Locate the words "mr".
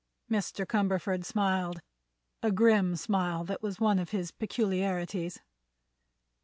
0.31-0.65